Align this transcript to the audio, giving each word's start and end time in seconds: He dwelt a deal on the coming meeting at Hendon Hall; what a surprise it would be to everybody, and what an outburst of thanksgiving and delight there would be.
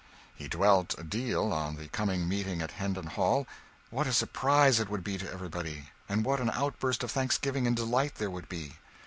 He 0.33 0.47
dwelt 0.47 0.95
a 0.97 1.03
deal 1.03 1.53
on 1.53 1.75
the 1.75 1.87
coming 1.87 2.27
meeting 2.27 2.59
at 2.63 2.71
Hendon 2.71 3.05
Hall; 3.05 3.45
what 3.91 4.07
a 4.07 4.13
surprise 4.13 4.79
it 4.79 4.89
would 4.89 5.03
be 5.03 5.19
to 5.19 5.31
everybody, 5.31 5.91
and 6.09 6.25
what 6.25 6.39
an 6.39 6.49
outburst 6.49 7.03
of 7.03 7.11
thanksgiving 7.11 7.67
and 7.67 7.75
delight 7.75 8.15
there 8.15 8.31
would 8.31 8.49
be. 8.49 8.77